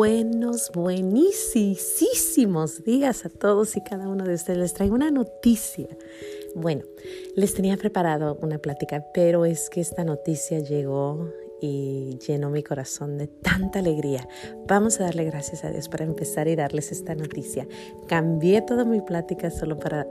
buenos, 0.00 0.72
buenísimos 0.72 2.84
días 2.84 3.26
a 3.26 3.28
todos 3.28 3.76
y 3.76 3.82
cada 3.82 4.08
uno 4.08 4.24
de 4.24 4.32
ustedes. 4.32 4.58
Les 4.58 4.72
traigo 4.72 4.94
una 4.94 5.10
noticia. 5.10 5.88
Bueno, 6.54 6.84
les 7.36 7.52
tenía 7.52 7.76
preparado 7.76 8.38
una 8.40 8.56
plática, 8.56 9.04
pero 9.12 9.44
es 9.44 9.68
que 9.68 9.82
esta 9.82 10.02
noticia 10.02 10.60
llegó 10.60 11.28
y 11.60 12.16
llenó 12.26 12.48
mi 12.48 12.62
corazón 12.62 13.18
de 13.18 13.26
tanta 13.26 13.80
alegría. 13.80 14.26
Vamos 14.66 14.98
a 15.00 15.04
darle 15.04 15.24
gracias 15.24 15.64
a 15.64 15.70
Dios 15.70 15.90
para 15.90 16.06
empezar 16.06 16.48
y 16.48 16.56
darles 16.56 16.92
esta 16.92 17.14
noticia. 17.14 17.68
Cambié 18.06 18.62
toda 18.62 18.86
mi 18.86 19.02
plática 19.02 19.50
solo 19.50 19.78
para 19.78 20.06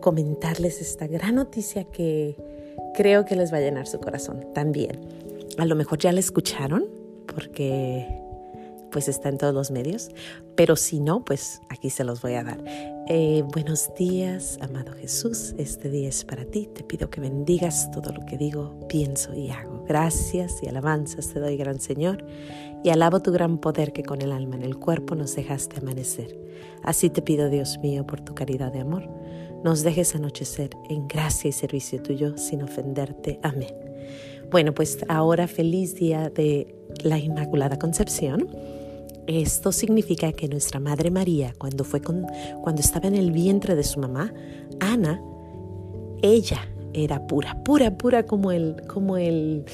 comentarles 0.00 0.80
esta 0.80 1.06
gran 1.06 1.36
noticia 1.36 1.84
que 1.84 2.34
creo 2.96 3.24
que 3.26 3.36
les 3.36 3.52
va 3.52 3.58
a 3.58 3.60
llenar 3.60 3.86
su 3.86 4.00
corazón 4.00 4.52
también. 4.54 4.98
A 5.56 5.66
lo 5.66 5.76
mejor 5.76 6.00
ya 6.00 6.10
la 6.10 6.18
escucharon 6.18 6.88
porque 7.32 8.19
pues 8.90 9.08
está 9.08 9.28
en 9.28 9.38
todos 9.38 9.54
los 9.54 9.70
medios, 9.70 10.10
pero 10.56 10.76
si 10.76 11.00
no, 11.00 11.24
pues 11.24 11.60
aquí 11.68 11.90
se 11.90 12.04
los 12.04 12.20
voy 12.22 12.34
a 12.34 12.44
dar. 12.44 12.62
Eh, 13.08 13.42
buenos 13.52 13.90
días, 13.96 14.58
amado 14.60 14.92
Jesús, 14.92 15.54
este 15.58 15.90
día 15.90 16.08
es 16.08 16.24
para 16.24 16.44
ti, 16.44 16.68
te 16.72 16.84
pido 16.84 17.10
que 17.10 17.20
bendigas 17.20 17.90
todo 17.90 18.12
lo 18.12 18.24
que 18.26 18.36
digo, 18.36 18.78
pienso 18.88 19.34
y 19.34 19.50
hago. 19.50 19.84
Gracias 19.88 20.62
y 20.62 20.68
alabanzas 20.68 21.32
te 21.32 21.40
doy, 21.40 21.56
gran 21.56 21.80
Señor, 21.80 22.24
y 22.84 22.90
alabo 22.90 23.20
tu 23.20 23.32
gran 23.32 23.58
poder 23.58 23.92
que 23.92 24.04
con 24.04 24.22
el 24.22 24.32
alma 24.32 24.56
en 24.56 24.62
el 24.62 24.78
cuerpo 24.78 25.14
nos 25.14 25.34
dejaste 25.34 25.78
amanecer. 25.78 26.38
Así 26.82 27.10
te 27.10 27.22
pido, 27.22 27.48
Dios 27.48 27.78
mío, 27.78 28.06
por 28.06 28.20
tu 28.20 28.34
caridad 28.34 28.72
de 28.72 28.80
amor, 28.80 29.08
nos 29.64 29.82
dejes 29.82 30.14
anochecer 30.14 30.70
en 30.88 31.06
gracia 31.08 31.48
y 31.48 31.52
servicio 31.52 32.02
tuyo 32.02 32.36
sin 32.38 32.62
ofenderte. 32.62 33.40
Amén. 33.42 33.74
Bueno, 34.50 34.74
pues 34.74 34.98
ahora 35.08 35.46
feliz 35.46 35.94
día 35.94 36.30
de 36.30 36.74
la 37.02 37.18
Inmaculada 37.18 37.78
Concepción. 37.78 38.48
Esto 39.30 39.70
significa 39.70 40.32
que 40.32 40.48
nuestra 40.48 40.80
Madre 40.80 41.12
María, 41.12 41.54
cuando, 41.56 41.84
fue 41.84 42.02
con, 42.02 42.26
cuando 42.62 42.80
estaba 42.80 43.06
en 43.06 43.14
el 43.14 43.30
vientre 43.30 43.76
de 43.76 43.84
su 43.84 44.00
mamá, 44.00 44.34
Ana, 44.80 45.22
ella 46.20 46.68
era 46.92 47.28
pura, 47.28 47.62
pura, 47.62 47.96
pura 47.96 48.26
como 48.26 48.50
el, 48.50 48.82
como 48.88 49.16
el, 49.18 49.64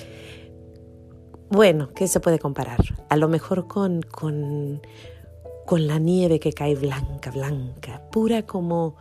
bueno, 1.48 1.88
¿qué 1.94 2.06
se 2.06 2.20
puede 2.20 2.38
comparar? 2.38 2.80
A 3.08 3.16
lo 3.16 3.28
mejor 3.28 3.66
con, 3.66 4.02
con, 4.02 4.82
con 5.64 5.86
la 5.86 5.98
nieve 5.98 6.38
que 6.38 6.52
cae 6.52 6.74
blanca, 6.74 7.30
blanca, 7.30 8.02
pura 8.12 8.42
como, 8.42 8.96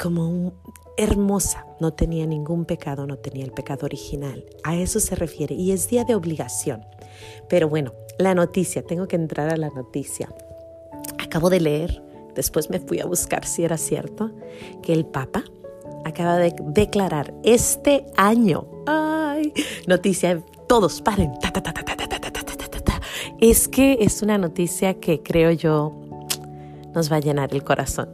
como 0.00 0.54
hermosa, 0.96 1.66
no 1.80 1.92
tenía 1.92 2.24
ningún 2.24 2.64
pecado, 2.64 3.06
no 3.06 3.18
tenía 3.18 3.44
el 3.44 3.52
pecado 3.52 3.84
original. 3.84 4.46
A 4.64 4.74
eso 4.74 5.00
se 5.00 5.16
refiere 5.16 5.54
y 5.54 5.72
es 5.72 5.90
día 5.90 6.04
de 6.04 6.14
obligación. 6.14 6.82
Pero 7.50 7.68
bueno, 7.68 7.92
la 8.20 8.34
noticia, 8.34 8.82
tengo 8.82 9.08
que 9.08 9.16
entrar 9.16 9.48
a 9.50 9.56
la 9.56 9.70
noticia. 9.70 10.32
Acabo 11.18 11.50
de 11.50 11.60
leer, 11.60 12.02
después 12.34 12.70
me 12.70 12.80
fui 12.80 13.00
a 13.00 13.06
buscar 13.06 13.44
si 13.44 13.64
era 13.64 13.76
cierto, 13.76 14.30
que 14.82 14.92
el 14.92 15.04
Papa 15.04 15.44
acaba 16.04 16.36
de 16.36 16.54
declarar 16.58 17.34
este 17.44 18.06
año, 18.16 18.66
ay, 18.86 19.52
noticia, 19.86 20.42
todos 20.66 21.02
paren, 21.02 21.32
es 23.40 23.68
que 23.68 23.98
es 24.00 24.22
una 24.22 24.36
noticia 24.36 25.00
que 25.00 25.22
creo 25.22 25.50
yo 25.50 25.94
nos 26.94 27.10
va 27.10 27.16
a 27.16 27.20
llenar 27.20 27.54
el 27.54 27.64
corazón. 27.64 28.10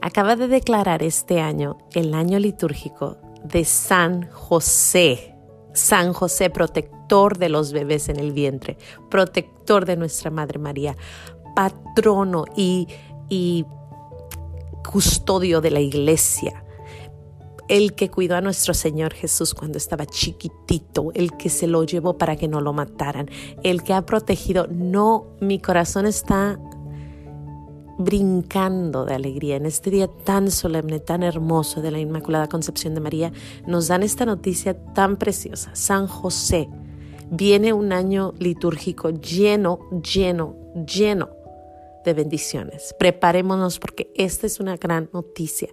Acaba 0.00 0.36
de 0.36 0.48
declarar 0.48 1.02
este 1.02 1.40
año 1.40 1.78
el 1.94 2.14
año 2.14 2.38
litúrgico 2.38 3.16
de 3.44 3.64
San 3.64 4.28
José. 4.30 5.33
San 5.74 6.12
José, 6.12 6.50
protector 6.50 7.38
de 7.38 7.48
los 7.48 7.72
bebés 7.72 8.08
en 8.08 8.18
el 8.18 8.32
vientre, 8.32 8.78
protector 9.10 9.84
de 9.84 9.96
nuestra 9.96 10.30
Madre 10.30 10.58
María, 10.58 10.96
patrono 11.54 12.44
y, 12.56 12.88
y 13.28 13.66
custodio 14.88 15.60
de 15.60 15.70
la 15.70 15.80
iglesia, 15.80 16.64
el 17.68 17.94
que 17.94 18.10
cuidó 18.10 18.36
a 18.36 18.40
nuestro 18.40 18.74
Señor 18.74 19.14
Jesús 19.14 19.54
cuando 19.54 19.78
estaba 19.78 20.06
chiquitito, 20.06 21.10
el 21.14 21.36
que 21.36 21.48
se 21.48 21.66
lo 21.66 21.84
llevó 21.84 22.18
para 22.18 22.36
que 22.36 22.46
no 22.46 22.60
lo 22.60 22.72
mataran, 22.72 23.30
el 23.62 23.82
que 23.82 23.94
ha 23.94 24.04
protegido. 24.04 24.66
No, 24.70 25.26
mi 25.40 25.58
corazón 25.58 26.06
está 26.06 26.58
brincando 27.98 29.04
de 29.04 29.14
alegría 29.14 29.56
en 29.56 29.66
este 29.66 29.90
día 29.90 30.08
tan 30.08 30.50
solemne, 30.50 31.00
tan 31.00 31.22
hermoso 31.22 31.82
de 31.82 31.90
la 31.90 31.98
Inmaculada 31.98 32.48
Concepción 32.48 32.94
de 32.94 33.00
María, 33.00 33.32
nos 33.66 33.88
dan 33.88 34.02
esta 34.02 34.24
noticia 34.24 34.74
tan 34.94 35.16
preciosa. 35.16 35.70
San 35.74 36.06
José, 36.06 36.68
viene 37.30 37.72
un 37.72 37.92
año 37.92 38.34
litúrgico 38.38 39.10
lleno, 39.10 39.78
lleno, 40.02 40.56
lleno 40.86 41.30
de 42.04 42.14
bendiciones. 42.14 42.94
Preparémonos 42.98 43.78
porque 43.78 44.12
esta 44.14 44.46
es 44.46 44.60
una 44.60 44.76
gran 44.76 45.08
noticia. 45.12 45.68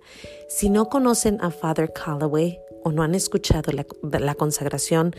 Si 0.48 0.70
no 0.70 0.90
conocen 0.90 1.40
a 1.42 1.52
Father 1.52 1.92
Calloway 1.94 2.60
o 2.84 2.92
no 2.92 3.04
han 3.04 3.16
escuchado 3.16 3.72
la, 3.72 3.86
la 4.20 4.36
consagración 4.36 5.14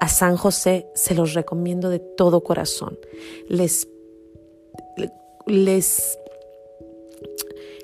a 0.00 0.08
San 0.08 0.36
José, 0.36 0.88
se 0.94 1.14
los 1.14 1.34
recomiendo 1.34 1.90
de 1.90 1.98
todo 1.98 2.42
corazón. 2.42 2.98
Les 3.48 3.88
les 5.46 6.18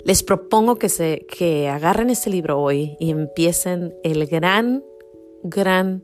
les 0.05 0.23
propongo 0.23 0.77
que, 0.77 0.89
se, 0.89 1.27
que 1.27 1.69
agarren 1.69 2.11
este 2.11 2.31
libro 2.31 2.61
hoy 2.61 2.97
y 2.99 3.11
empiecen 3.11 3.95
el 4.03 4.27
gran, 4.27 4.83
gran, 5.43 6.03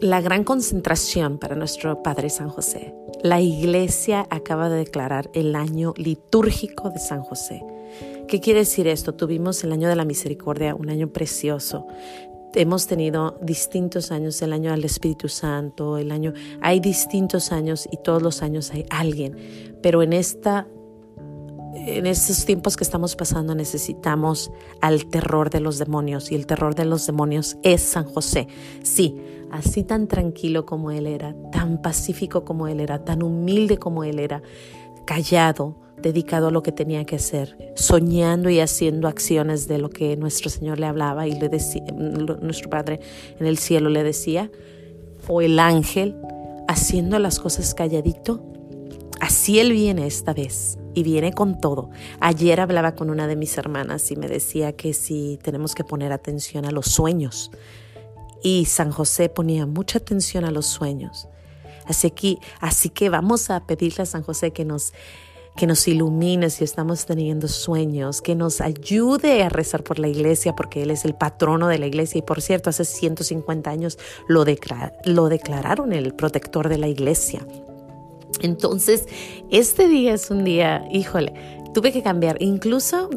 la 0.00 0.20
gran 0.20 0.44
concentración 0.44 1.38
para 1.38 1.54
nuestro 1.54 2.02
Padre 2.02 2.30
San 2.30 2.48
José. 2.48 2.94
La 3.22 3.40
iglesia 3.40 4.26
acaba 4.30 4.68
de 4.68 4.76
declarar 4.78 5.30
el 5.34 5.54
año 5.54 5.92
litúrgico 5.96 6.90
de 6.90 6.98
San 6.98 7.22
José. 7.22 7.62
¿Qué 8.28 8.40
quiere 8.40 8.60
decir 8.60 8.88
esto? 8.88 9.14
Tuvimos 9.14 9.62
el 9.64 9.72
año 9.72 9.88
de 9.88 9.96
la 9.96 10.04
misericordia, 10.04 10.74
un 10.74 10.90
año 10.90 11.08
precioso 11.08 11.86
hemos 12.56 12.86
tenido 12.86 13.38
distintos 13.42 14.10
años, 14.10 14.40
el 14.42 14.52
año 14.52 14.70
del 14.70 14.84
Espíritu 14.84 15.28
Santo, 15.28 15.98
el 15.98 16.10
año, 16.10 16.32
hay 16.60 16.80
distintos 16.80 17.52
años 17.52 17.88
y 17.92 17.98
todos 17.98 18.22
los 18.22 18.42
años 18.42 18.70
hay 18.72 18.86
alguien, 18.90 19.78
pero 19.82 20.02
en 20.02 20.12
esta 20.12 20.66
en 21.74 22.06
estos 22.06 22.46
tiempos 22.46 22.74
que 22.76 22.84
estamos 22.84 23.16
pasando 23.16 23.54
necesitamos 23.54 24.50
al 24.80 25.06
terror 25.06 25.50
de 25.50 25.60
los 25.60 25.78
demonios 25.78 26.32
y 26.32 26.34
el 26.34 26.46
terror 26.46 26.74
de 26.74 26.86
los 26.86 27.06
demonios 27.06 27.58
es 27.62 27.82
San 27.82 28.04
José. 28.04 28.48
Sí, 28.82 29.20
así 29.52 29.84
tan 29.84 30.08
tranquilo 30.08 30.64
como 30.64 30.90
él 30.90 31.06
era, 31.06 31.36
tan 31.52 31.82
pacífico 31.82 32.44
como 32.44 32.66
él 32.66 32.80
era, 32.80 33.04
tan 33.04 33.22
humilde 33.22 33.76
como 33.76 34.04
él 34.04 34.18
era, 34.18 34.42
callado, 35.04 35.76
dedicado 36.02 36.48
a 36.48 36.50
lo 36.50 36.62
que 36.62 36.72
tenía 36.72 37.04
que 37.04 37.16
hacer, 37.16 37.56
soñando 37.74 38.50
y 38.50 38.60
haciendo 38.60 39.08
acciones 39.08 39.66
de 39.68 39.78
lo 39.78 39.90
que 39.90 40.16
nuestro 40.16 40.50
Señor 40.50 40.78
le 40.78 40.86
hablaba 40.86 41.26
y 41.26 41.32
le 41.38 41.48
decía, 41.48 41.82
nuestro 41.92 42.70
Padre 42.70 43.00
en 43.38 43.46
el 43.46 43.58
cielo 43.58 43.88
le 43.90 44.02
decía, 44.02 44.50
o 45.28 45.40
el 45.40 45.58
ángel 45.58 46.16
haciendo 46.68 47.18
las 47.18 47.40
cosas 47.40 47.74
calladito. 47.74 48.44
Así 49.20 49.58
Él 49.58 49.72
viene 49.72 50.06
esta 50.06 50.34
vez 50.34 50.78
y 50.94 51.02
viene 51.02 51.32
con 51.32 51.60
todo. 51.60 51.90
Ayer 52.20 52.60
hablaba 52.60 52.94
con 52.94 53.10
una 53.10 53.26
de 53.26 53.36
mis 53.36 53.56
hermanas 53.56 54.10
y 54.10 54.16
me 54.16 54.28
decía 54.28 54.72
que 54.72 54.92
si 54.92 55.38
tenemos 55.42 55.74
que 55.74 55.84
poner 55.84 56.12
atención 56.12 56.64
a 56.66 56.70
los 56.70 56.86
sueños. 56.86 57.50
Y 58.42 58.66
San 58.66 58.90
José 58.90 59.28
ponía 59.28 59.66
mucha 59.66 59.98
atención 59.98 60.44
a 60.44 60.50
los 60.50 60.66
sueños. 60.66 61.28
Así 61.86 62.10
que, 62.10 62.36
así 62.60 62.90
que 62.90 63.08
vamos 63.08 63.50
a 63.50 63.66
pedirle 63.66 64.02
a 64.02 64.06
San 64.06 64.22
José 64.22 64.52
que 64.52 64.64
nos 64.64 64.92
que 65.56 65.66
nos 65.66 65.88
ilumine 65.88 66.50
si 66.50 66.64
estamos 66.64 67.06
teniendo 67.06 67.48
sueños, 67.48 68.20
que 68.20 68.34
nos 68.34 68.60
ayude 68.60 69.42
a 69.42 69.48
rezar 69.48 69.82
por 69.82 69.98
la 69.98 70.08
iglesia, 70.08 70.54
porque 70.54 70.82
Él 70.82 70.90
es 70.90 71.04
el 71.04 71.14
patrono 71.14 71.68
de 71.68 71.78
la 71.78 71.86
iglesia. 71.86 72.18
Y 72.18 72.22
por 72.22 72.42
cierto, 72.42 72.70
hace 72.70 72.84
150 72.84 73.70
años 73.70 73.98
lo, 74.28 74.44
lo 75.04 75.28
declararon 75.28 75.92
el 75.92 76.14
protector 76.14 76.68
de 76.68 76.78
la 76.78 76.88
iglesia. 76.88 77.46
Entonces, 78.40 79.06
este 79.50 79.88
día 79.88 80.14
es 80.14 80.30
un 80.30 80.44
día, 80.44 80.86
híjole, 80.92 81.32
tuve 81.72 81.92
que 81.92 82.02
cambiar, 82.02 82.36
incluso 82.40 83.08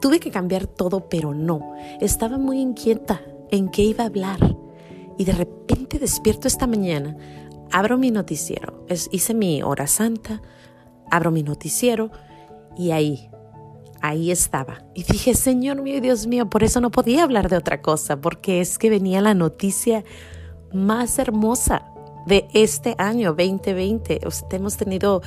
tuve 0.00 0.20
que 0.20 0.30
cambiar 0.30 0.66
todo, 0.66 1.08
pero 1.08 1.34
no. 1.34 1.74
Estaba 2.00 2.38
muy 2.38 2.60
inquieta 2.60 3.22
en 3.50 3.70
qué 3.70 3.82
iba 3.82 4.04
a 4.04 4.08
hablar. 4.08 4.56
Y 5.16 5.24
de 5.24 5.32
repente 5.32 5.98
despierto 5.98 6.46
esta 6.46 6.66
mañana, 6.66 7.16
abro 7.72 7.98
mi 7.98 8.10
noticiero, 8.10 8.86
hice 9.10 9.34
mi 9.34 9.62
hora 9.62 9.86
santa, 9.86 10.42
abro 11.10 11.30
mi 11.30 11.42
noticiero 11.42 12.10
y 12.76 12.90
ahí, 12.92 13.30
ahí 14.00 14.30
estaba. 14.30 14.84
Y 14.94 15.04
dije, 15.04 15.34
Señor 15.34 15.82
mío, 15.82 16.00
Dios 16.00 16.26
mío, 16.26 16.48
por 16.48 16.62
eso 16.62 16.80
no 16.80 16.90
podía 16.90 17.24
hablar 17.24 17.48
de 17.48 17.56
otra 17.56 17.82
cosa, 17.82 18.20
porque 18.20 18.60
es 18.60 18.78
que 18.78 18.90
venía 18.90 19.20
la 19.20 19.34
noticia 19.34 20.04
más 20.72 21.18
hermosa 21.18 21.82
de 22.26 22.46
este 22.52 22.94
año 22.98 23.34
2020. 23.34 24.20
hemos 24.52 24.76
tenido 24.76 25.22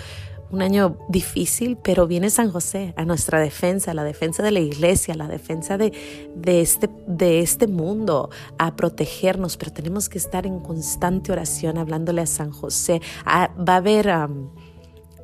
un 0.51 0.61
año 0.61 0.97
difícil, 1.07 1.77
pero 1.81 2.07
viene 2.07 2.29
San 2.29 2.51
José 2.51 2.93
a 2.97 3.05
nuestra 3.05 3.39
defensa, 3.39 3.91
a 3.91 3.93
la 3.93 4.03
defensa 4.03 4.43
de 4.43 4.51
la 4.51 4.59
iglesia, 4.59 5.13
a 5.13 5.17
la 5.17 5.27
defensa 5.27 5.77
de, 5.77 5.93
de, 6.35 6.61
este, 6.61 6.89
de 7.07 7.39
este 7.39 7.67
mundo, 7.67 8.29
a 8.57 8.75
protegernos, 8.75 9.57
pero 9.57 9.71
tenemos 9.71 10.09
que 10.09 10.17
estar 10.17 10.45
en 10.45 10.59
constante 10.59 11.31
oración 11.31 11.77
hablándole 11.77 12.21
a 12.21 12.25
San 12.25 12.51
José. 12.51 13.01
Ah, 13.25 13.51
va 13.57 13.75
a 13.75 13.77
haber, 13.77 14.09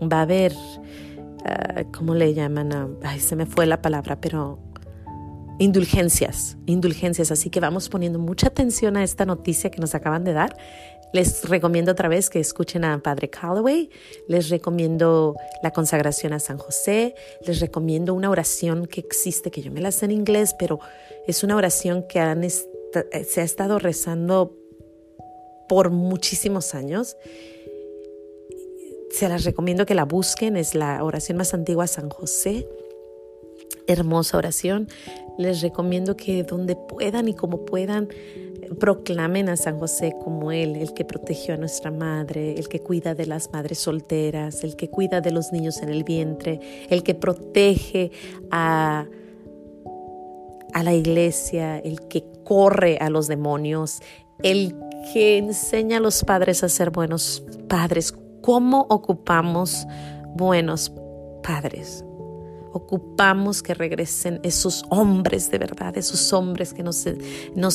va 0.02 0.20
a 0.20 0.22
haber, 0.22 0.54
ah, 1.46 1.84
¿cómo 1.96 2.16
le 2.16 2.34
llaman? 2.34 2.98
ay, 3.04 3.20
se 3.20 3.36
me 3.36 3.46
fue 3.46 3.66
la 3.66 3.82
palabra, 3.82 4.20
pero 4.20 4.60
indulgencias, 5.60 6.58
indulgencias. 6.66 7.32
Así 7.32 7.50
que 7.50 7.60
vamos 7.60 7.90
poniendo 7.90 8.20
mucha 8.20 8.48
atención 8.48 8.98
a 8.98 9.04
esta 9.04 9.26
noticia 9.26 9.72
que 9.72 9.80
nos 9.80 9.96
acaban 9.96 10.24
de 10.24 10.34
dar 10.34 10.56
les 11.14 11.48
recomiendo 11.48 11.92
otra 11.92 12.10
vez 12.10 12.30
que 12.30 12.40
escuchen 12.40 12.84
a 12.84 13.02
Padre 13.02 13.30
Calloway, 13.30 13.90
les 14.28 14.50
recomiendo 14.50 15.36
la 15.64 15.72
consagración 15.72 16.34
a 16.34 16.40
San 16.40 16.58
José, 16.58 17.16
les 17.46 17.60
recomiendo 17.60 18.14
una 18.14 18.30
oración 18.30 18.88
que 18.88 19.00
existe, 19.00 19.52
que 19.52 19.62
yo 19.62 19.72
me 19.72 19.82
la 19.82 19.92
sé 19.92 20.06
en 20.06 20.12
inglés, 20.12 20.56
pero 20.58 20.80
es 21.26 21.44
una 21.44 21.56
oración 21.56 22.06
que 22.08 22.20
se 23.24 23.42
ha 23.42 23.44
estado 23.44 23.80
rezando 23.80 24.56
por 25.70 25.90
muchísimos 25.90 26.76
años. 26.76 27.16
Se 29.18 29.28
las 29.28 29.46
recomiendo 29.46 29.88
que 29.88 29.96
la 29.96 30.06
busquen, 30.06 30.58
es 30.58 30.76
la 30.76 31.04
oración 31.04 31.40
más 31.40 31.56
antigua 31.56 31.86
a 31.86 31.88
San 31.88 32.08
José. 32.08 32.70
Hermosa 33.88 34.38
oración. 34.38 34.90
Les 35.40 35.64
recomiendo 35.64 36.16
que 36.16 36.44
donde 36.44 36.76
puedan 36.76 37.28
y 37.28 37.34
como 37.34 37.66
puedan 37.66 38.10
proclamen 38.80 39.50
a 39.50 39.58
San 39.58 39.80
José 39.80 40.14
como 40.24 40.52
Él, 40.52 40.76
el 40.76 40.94
que 40.94 41.04
protegió 41.04 41.56
a 41.56 41.58
nuestra 41.58 41.90
madre, 41.90 42.60
el 42.60 42.68
que 42.68 42.82
cuida 42.82 43.16
de 43.16 43.26
las 43.26 43.52
madres 43.52 43.80
solteras, 43.80 44.64
el 44.64 44.76
que 44.76 44.92
cuida 44.92 45.20
de 45.20 45.32
los 45.32 45.52
niños 45.52 45.82
en 45.82 45.90
el 45.90 46.04
vientre, 46.04 46.60
el 46.92 47.02
que 47.02 47.16
protege 47.16 48.12
a, 48.52 49.08
a 50.74 50.84
la 50.84 50.94
iglesia, 50.94 51.80
el 51.80 52.08
que 52.08 52.24
corre 52.44 53.00
a 53.00 53.10
los 53.10 53.28
demonios, 53.28 54.00
el 54.44 54.76
que 55.12 55.40
enseña 55.40 55.98
a 55.98 56.02
los 56.02 56.24
padres 56.24 56.64
a 56.64 56.70
ser 56.70 56.92
buenos 56.92 57.44
padres. 57.68 58.14
¿Cómo 58.48 58.88
ocupamos 58.90 59.86
buenos 60.34 60.94
padres? 61.44 62.06
ocupamos 62.72 63.64
que 63.64 63.74
regresen 63.74 64.40
esos 64.44 64.86
hombres 64.90 65.50
de 65.50 65.58
verdad, 65.58 65.98
esos 65.98 66.32
hombres 66.32 66.74
que 66.74 66.84
nos, 66.84 67.06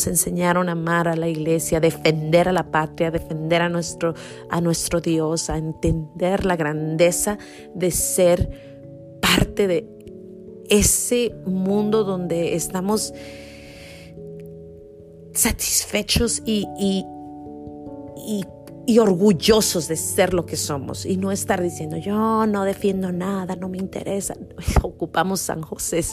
enseñaron 0.07 0.69
a 0.69 0.73
amar 0.73 1.09
a 1.09 1.17
la 1.17 1.29
iglesia, 1.29 1.79
a 1.79 1.81
defender 1.81 2.49
a 2.49 2.53
la 2.53 2.71
patria, 2.71 3.09
a 3.09 3.11
defender 3.11 3.61
a 3.63 3.69
nuestro, 3.69 4.15
a 4.49 4.61
nuestro 4.61 5.01
Dios, 5.01 5.51
a 5.51 5.59
entender 5.59 6.47
la 6.47 6.57
grandeza 6.57 7.37
de 7.75 7.91
ser 7.91 9.19
parte 9.21 9.67
de 9.67 9.89
ese 10.71 11.35
mundo 11.45 12.05
donde 12.05 12.55
estamos 12.55 13.13
satisfechos 15.35 16.43
y, 16.47 16.67
y, 16.79 17.05
y 18.17 18.45
y 18.85 18.99
orgullosos 18.99 19.87
de 19.87 19.97
ser 19.97 20.35
lo 20.35 20.45
que 20.45 20.57
somos 20.57 21.07
y 21.07 21.17
no 21.17 21.31
estar 21.31 21.63
diciendo 21.63 21.97
yo 21.99 22.47
no 22.47 22.65
defiendo 22.65 23.13
nada, 23.13 23.55
no 23.57 23.69
me 23.69 23.79
interesa. 23.79 24.35
Ocupamos 24.83 25.41
San 25.41 25.63
José, 25.63 26.05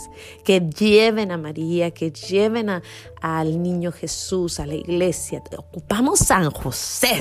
que 0.43 0.59
lleven 0.59 1.31
a 1.31 1.37
María, 1.37 1.91
que 1.91 2.11
lleven 2.11 2.69
a, 2.69 2.83
al 3.21 3.61
niño 3.61 3.91
Jesús, 3.91 4.59
a 4.59 4.65
la 4.65 4.75
iglesia. 4.75 5.41
Ocupamos 5.57 6.19
San 6.19 6.51
José. 6.51 7.19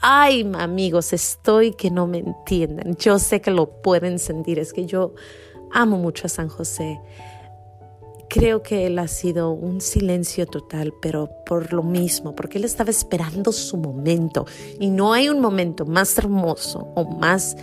Ay, 0.00 0.50
amigos, 0.58 1.12
estoy 1.12 1.72
que 1.72 1.90
no 1.90 2.06
me 2.06 2.18
entienden. 2.18 2.96
Yo 2.96 3.18
sé 3.18 3.40
que 3.40 3.50
lo 3.50 3.82
pueden 3.82 4.18
sentir, 4.18 4.58
es 4.58 4.72
que 4.72 4.86
yo 4.86 5.14
amo 5.70 5.96
mucho 5.96 6.26
a 6.26 6.30
San 6.30 6.48
José. 6.48 7.00
Creo 8.32 8.62
que 8.62 8.86
él 8.86 8.98
ha 8.98 9.08
sido 9.08 9.50
un 9.50 9.82
silencio 9.82 10.46
total, 10.46 10.94
pero 11.02 11.28
por 11.44 11.74
lo 11.74 11.82
mismo, 11.82 12.34
porque 12.34 12.56
él 12.56 12.64
estaba 12.64 12.88
esperando 12.88 13.52
su 13.52 13.76
momento. 13.76 14.46
Y 14.80 14.88
no 14.88 15.12
hay 15.12 15.28
un 15.28 15.38
momento 15.38 15.84
más 15.84 16.16
hermoso 16.16 16.88
o 16.94 17.04
más 17.04 17.54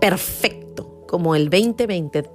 perfecto 0.00 1.04
como 1.06 1.34
el 1.34 1.50
2020 1.50 2.30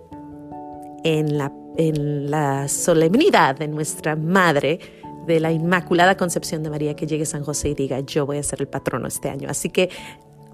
en 1.03 1.39
la, 1.39 1.51
en 1.75 2.29
la 2.29 2.67
solemnidad 2.67 3.57
de 3.57 3.67
nuestra 3.67 4.15
Madre 4.15 4.79
de 5.25 5.39
la 5.39 5.51
Inmaculada 5.51 6.15
Concepción 6.15 6.61
de 6.61 6.69
María 6.69 6.95
que 6.95 7.07
llegue 7.07 7.25
San 7.25 7.43
José 7.43 7.69
y 7.69 7.73
diga, 7.73 8.01
yo 8.01 8.27
voy 8.27 8.37
a 8.37 8.43
ser 8.43 8.61
el 8.61 8.67
patrono 8.67 9.07
este 9.07 9.27
año. 9.27 9.49
Así 9.49 9.71
que 9.71 9.89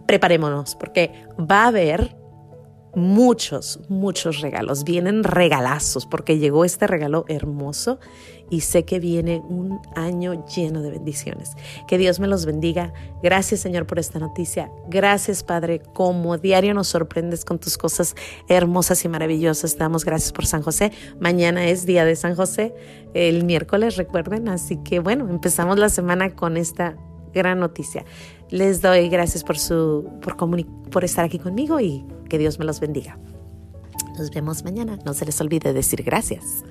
preparémonos 0.06 0.78
porque 0.78 1.12
va 1.38 1.66
a 1.66 1.68
haber 1.68 2.21
muchos, 2.96 3.80
muchos 3.90 4.42
regalos. 4.42 4.84
Vienen 4.84 5.24
regalazos 5.24 6.06
porque 6.06 6.38
llegó 6.38 6.66
este 6.66 6.88
regalo 6.88 7.26
hermoso 7.28 8.00
y 8.50 8.62
sé 8.62 8.84
que 8.84 9.00
viene 9.00 9.42
un 9.48 9.80
año 9.96 10.46
lleno 10.46 10.82
de 10.82 10.92
bendiciones. 10.92 11.52
Que 11.88 11.98
Dios 11.98 12.20
me 12.20 12.28
los 12.28 12.46
bendiga. 12.46 12.94
Gracias 13.24 13.62
Señor 13.62 13.88
por 13.88 13.98
esta 13.98 14.20
noticia. 14.20 14.70
Gracias 14.90 15.44
Padre, 15.44 15.82
como 15.94 16.38
diario 16.38 16.74
nos 16.74 16.88
sorprendes 16.90 17.46
con 17.46 17.60
tus 17.60 17.78
cosas 17.78 18.16
hermosas 18.50 19.04
y 19.06 19.08
maravillosas. 19.08 19.78
damos 19.78 20.04
gracias 20.04 20.34
por 20.34 20.46
San 20.46 20.62
José. 20.62 20.92
Mañana 21.20 21.66
es 21.68 21.86
día 21.86 22.04
de 22.04 22.16
San 22.16 22.36
José, 22.36 22.76
el 23.14 23.46
miércoles 23.46 23.96
recuerden. 23.96 24.50
Así 24.50 24.78
que 24.84 25.00
bueno, 25.00 25.30
empezamos 25.30 25.80
la 25.80 25.90
semana 25.90 26.36
con 26.36 26.58
esta 26.58 26.98
gran 27.34 27.60
noticia. 27.60 28.06
Les 28.50 28.82
doy 28.82 29.10
gracias 29.10 29.44
por, 29.44 29.58
su, 29.58 30.10
por, 30.22 30.36
por 30.90 31.04
estar 31.04 31.26
aquí 31.26 31.40
conmigo 31.40 31.80
y 31.80 32.06
que 32.30 32.38
Dios 32.38 32.60
me 32.60 32.66
los 32.66 32.80
bendiga. 32.80 33.18
Nos 34.18 34.32
vemos 34.32 34.64
mañana. 34.64 35.00
No 35.06 35.14
se 35.14 35.26
les 35.26 35.40
olvide 35.42 35.74
decir 35.74 36.04
gracias. 36.04 36.64